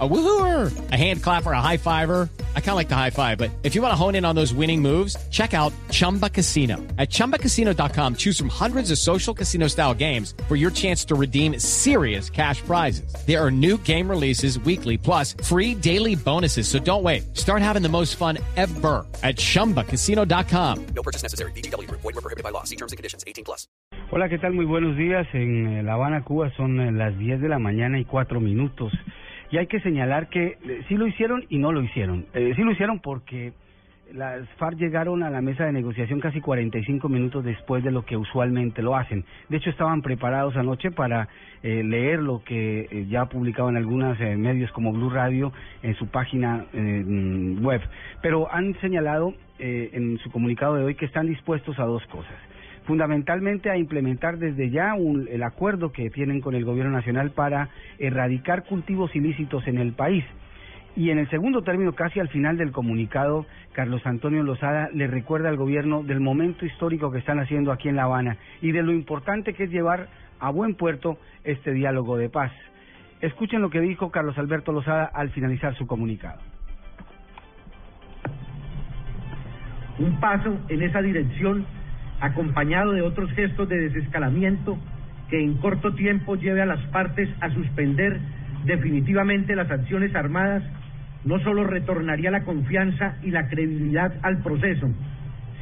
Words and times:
A 0.00 0.08
woohooer, 0.08 0.90
a 0.90 0.96
hand 0.96 1.22
clapper, 1.22 1.52
a 1.52 1.60
high 1.60 1.76
fiver. 1.76 2.28
I 2.56 2.60
kind 2.60 2.70
of 2.70 2.76
like 2.76 2.88
the 2.88 2.96
high 2.96 3.10
five, 3.10 3.38
but 3.38 3.52
if 3.62 3.76
you 3.76 3.82
want 3.82 3.92
to 3.92 3.96
hone 3.96 4.16
in 4.16 4.24
on 4.24 4.34
those 4.34 4.52
winning 4.52 4.82
moves, 4.82 5.16
check 5.30 5.54
out 5.54 5.72
Chumba 5.90 6.28
Casino. 6.28 6.78
At 6.98 7.10
ChumbaCasino.com, 7.10 8.16
choose 8.16 8.36
from 8.36 8.48
hundreds 8.48 8.90
of 8.90 8.98
social 8.98 9.32
casino 9.32 9.68
style 9.68 9.94
games 9.94 10.34
for 10.48 10.56
your 10.56 10.72
chance 10.72 11.04
to 11.04 11.14
redeem 11.14 11.60
serious 11.60 12.28
cash 12.28 12.60
prizes. 12.62 13.14
There 13.24 13.40
are 13.40 13.52
new 13.52 13.78
game 13.78 14.10
releases 14.10 14.58
weekly, 14.58 14.98
plus 14.98 15.34
free 15.44 15.76
daily 15.76 16.16
bonuses. 16.16 16.66
So 16.66 16.80
don't 16.80 17.04
wait. 17.04 17.36
Start 17.36 17.62
having 17.62 17.82
the 17.82 17.88
most 17.88 18.16
fun 18.16 18.38
ever 18.56 19.06
at 19.22 19.36
ChumbaCasino.com. 19.36 20.86
No 20.86 21.02
purchase 21.04 21.22
necessary. 21.22 21.52
BGW. 21.52 21.88
Void 21.88 22.02
were 22.02 22.12
prohibited 22.14 22.42
by 22.42 22.50
law. 22.50 22.64
See 22.64 22.76
terms 22.76 22.90
and 22.90 22.96
conditions. 22.96 23.22
18 23.28 23.44
plus. 23.44 23.68
Hola, 24.10 24.28
¿qué 24.28 24.38
tal? 24.38 24.52
Muy 24.52 24.64
buenos 24.64 24.96
días. 24.96 25.26
En 25.32 25.78
eh, 25.78 25.82
La 25.82 25.94
Habana, 25.94 26.22
Cuba, 26.24 26.50
son 26.56 26.80
eh, 26.80 26.92
las 26.92 27.18
10 27.18 27.40
de 27.40 27.48
la 27.48 27.58
mañana 27.58 27.98
y 27.98 28.04
4 28.04 28.40
minutos. 28.40 28.92
Y 29.54 29.58
hay 29.58 29.68
que 29.68 29.78
señalar 29.78 30.30
que 30.30 30.58
eh, 30.64 30.82
sí 30.88 30.96
lo 30.96 31.06
hicieron 31.06 31.44
y 31.48 31.58
no 31.58 31.70
lo 31.70 31.80
hicieron. 31.80 32.26
Eh, 32.34 32.54
sí 32.56 32.62
lo 32.64 32.72
hicieron 32.72 32.98
porque 32.98 33.52
las 34.12 34.48
FARC 34.58 34.78
llegaron 34.78 35.22
a 35.22 35.30
la 35.30 35.40
mesa 35.42 35.64
de 35.64 35.70
negociación 35.70 36.18
casi 36.18 36.40
45 36.40 37.08
minutos 37.08 37.44
después 37.44 37.84
de 37.84 37.92
lo 37.92 38.04
que 38.04 38.16
usualmente 38.16 38.82
lo 38.82 38.96
hacen. 38.96 39.24
De 39.48 39.58
hecho, 39.58 39.70
estaban 39.70 40.02
preparados 40.02 40.56
anoche 40.56 40.90
para 40.90 41.28
eh, 41.62 41.84
leer 41.84 42.18
lo 42.18 42.42
que 42.42 42.88
eh, 42.90 43.06
ya 43.08 43.26
publicado 43.26 43.68
en 43.68 43.76
algunos 43.76 44.20
eh, 44.20 44.34
medios 44.34 44.72
como 44.72 44.92
Blue 44.92 45.08
Radio 45.08 45.52
en 45.84 45.94
su 45.94 46.08
página 46.08 46.66
eh, 46.72 47.04
web. 47.60 47.80
Pero 48.22 48.52
han 48.52 48.74
señalado 48.80 49.34
en 49.56 50.18
su 50.18 50.32
comunicado 50.32 50.74
de 50.74 50.82
hoy 50.82 50.94
que 50.96 51.04
están 51.04 51.28
dispuestos 51.28 51.78
a 51.78 51.84
dos 51.84 52.04
cosas 52.06 52.34
fundamentalmente 52.84 53.70
a 53.70 53.76
implementar 53.76 54.38
desde 54.38 54.70
ya 54.70 54.94
un, 54.94 55.28
el 55.30 55.42
acuerdo 55.42 55.92
que 55.92 56.10
tienen 56.10 56.40
con 56.40 56.54
el 56.54 56.64
gobierno 56.64 56.92
nacional 56.92 57.30
para 57.30 57.70
erradicar 57.98 58.64
cultivos 58.64 59.14
ilícitos 59.14 59.66
en 59.66 59.78
el 59.78 59.92
país. 59.92 60.24
Y 60.96 61.10
en 61.10 61.18
el 61.18 61.28
segundo 61.28 61.62
término, 61.62 61.92
casi 61.94 62.20
al 62.20 62.28
final 62.28 62.56
del 62.56 62.70
comunicado, 62.70 63.46
Carlos 63.72 64.06
Antonio 64.06 64.44
Lozada 64.44 64.90
le 64.92 65.08
recuerda 65.08 65.48
al 65.48 65.56
gobierno 65.56 66.04
del 66.04 66.20
momento 66.20 66.64
histórico 66.64 67.10
que 67.10 67.18
están 67.18 67.40
haciendo 67.40 67.72
aquí 67.72 67.88
en 67.88 67.96
La 67.96 68.04
Habana 68.04 68.36
y 68.62 68.70
de 68.70 68.82
lo 68.82 68.92
importante 68.92 69.54
que 69.54 69.64
es 69.64 69.70
llevar 69.70 70.08
a 70.38 70.50
buen 70.50 70.74
puerto 70.74 71.18
este 71.42 71.72
diálogo 71.72 72.16
de 72.16 72.28
paz. 72.28 72.52
Escuchen 73.20 73.60
lo 73.60 73.70
que 73.70 73.80
dijo 73.80 74.10
Carlos 74.10 74.38
Alberto 74.38 74.70
Lozada 74.70 75.04
al 75.06 75.30
finalizar 75.30 75.74
su 75.74 75.86
comunicado. 75.86 76.40
Un 79.98 80.20
paso 80.20 80.58
en 80.68 80.82
esa 80.82 81.00
dirección 81.00 81.64
acompañado 82.24 82.92
de 82.92 83.02
otros 83.02 83.30
gestos 83.32 83.68
de 83.68 83.88
desescalamiento 83.88 84.78
que 85.28 85.42
en 85.42 85.54
corto 85.54 85.94
tiempo 85.94 86.36
lleve 86.36 86.62
a 86.62 86.66
las 86.66 86.80
partes 86.86 87.28
a 87.40 87.50
suspender 87.50 88.18
definitivamente 88.64 89.56
las 89.56 89.70
acciones 89.70 90.14
armadas, 90.14 90.62
no 91.24 91.38
solo 91.40 91.64
retornaría 91.64 92.30
la 92.30 92.44
confianza 92.44 93.16
y 93.22 93.30
la 93.30 93.48
credibilidad 93.48 94.12
al 94.22 94.42
proceso, 94.42 94.88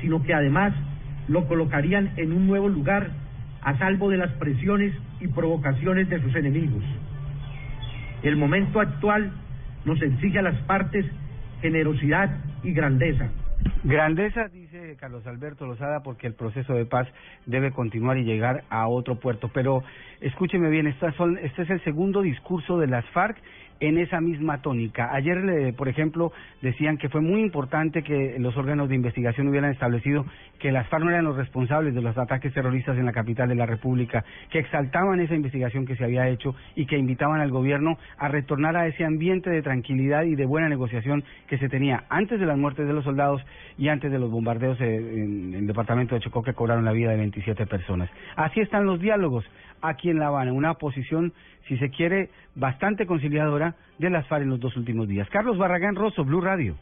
sino 0.00 0.22
que 0.22 0.34
además 0.34 0.72
lo 1.28 1.46
colocarían 1.46 2.10
en 2.16 2.32
un 2.32 2.46
nuevo 2.46 2.68
lugar 2.68 3.10
a 3.62 3.76
salvo 3.78 4.10
de 4.10 4.16
las 4.16 4.30
presiones 4.32 4.92
y 5.20 5.28
provocaciones 5.28 6.08
de 6.08 6.20
sus 6.20 6.34
enemigos. 6.34 6.82
El 8.22 8.36
momento 8.36 8.80
actual 8.80 9.32
nos 9.84 10.00
exige 10.02 10.38
a 10.38 10.42
las 10.42 10.58
partes 10.62 11.06
generosidad 11.60 12.30
y 12.62 12.72
grandeza. 12.72 13.28
Grandeza, 13.84 14.48
Carlos 14.98 15.26
Alberto 15.26 15.66
Lozada, 15.66 16.02
porque 16.02 16.26
el 16.26 16.34
proceso 16.34 16.72
de 16.72 16.86
paz 16.86 17.06
debe 17.44 17.72
continuar 17.72 18.16
y 18.16 18.24
llegar 18.24 18.64
a 18.70 18.88
otro 18.88 19.16
puerto. 19.16 19.50
Pero 19.52 19.82
escúcheme 20.20 20.70
bien, 20.70 20.86
estas 20.86 21.14
son, 21.16 21.36
este 21.38 21.62
es 21.62 21.70
el 21.70 21.84
segundo 21.84 22.22
discurso 22.22 22.78
de 22.78 22.86
las 22.86 23.04
FARC 23.10 23.36
en 23.82 23.98
esa 23.98 24.20
misma 24.20 24.62
tónica. 24.62 25.12
Ayer, 25.12 25.74
por 25.76 25.88
ejemplo, 25.88 26.32
decían 26.62 26.98
que 26.98 27.08
fue 27.08 27.20
muy 27.20 27.40
importante 27.40 28.04
que 28.04 28.36
los 28.38 28.56
órganos 28.56 28.88
de 28.88 28.94
investigación 28.94 29.48
hubieran 29.48 29.72
establecido 29.72 30.24
que 30.60 30.70
las 30.70 30.86
FARC 30.86 31.02
no 31.02 31.10
eran 31.10 31.24
los 31.24 31.36
responsables 31.36 31.92
de 31.92 32.00
los 32.00 32.16
ataques 32.16 32.54
terroristas 32.54 32.96
en 32.96 33.06
la 33.06 33.12
capital 33.12 33.48
de 33.48 33.56
la 33.56 33.66
República, 33.66 34.24
que 34.50 34.60
exaltaban 34.60 35.18
esa 35.18 35.34
investigación 35.34 35.84
que 35.84 35.96
se 35.96 36.04
había 36.04 36.28
hecho 36.28 36.54
y 36.76 36.86
que 36.86 36.96
invitaban 36.96 37.40
al 37.40 37.50
gobierno 37.50 37.98
a 38.18 38.28
retornar 38.28 38.76
a 38.76 38.86
ese 38.86 39.04
ambiente 39.04 39.50
de 39.50 39.62
tranquilidad 39.62 40.22
y 40.22 40.36
de 40.36 40.46
buena 40.46 40.68
negociación 40.68 41.24
que 41.48 41.58
se 41.58 41.68
tenía 41.68 42.04
antes 42.08 42.38
de 42.38 42.46
las 42.46 42.56
muertes 42.56 42.86
de 42.86 42.92
los 42.92 43.02
soldados 43.02 43.42
y 43.76 43.88
antes 43.88 44.12
de 44.12 44.18
los 44.20 44.30
bombardeos 44.30 44.61
en 44.62 45.54
el 45.54 45.66
departamento 45.66 46.14
de 46.14 46.20
Chocó 46.20 46.42
que 46.42 46.54
cobraron 46.54 46.84
la 46.84 46.92
vida 46.92 47.10
de 47.10 47.16
27 47.16 47.66
personas. 47.66 48.10
Así 48.36 48.60
están 48.60 48.86
los 48.86 49.00
diálogos 49.00 49.44
aquí 49.80 50.10
en 50.10 50.18
La 50.18 50.28
Habana, 50.28 50.52
una 50.52 50.74
posición, 50.74 51.32
si 51.68 51.76
se 51.78 51.90
quiere, 51.90 52.30
bastante 52.54 53.06
conciliadora 53.06 53.74
de 53.98 54.10
las 54.10 54.26
FARC 54.26 54.42
en 54.42 54.50
los 54.50 54.60
dos 54.60 54.76
últimos 54.76 55.08
días. 55.08 55.28
Carlos 55.30 55.58
Barragán 55.58 55.96
Rosso, 55.96 56.24
Blue 56.24 56.40
Radio. 56.40 56.76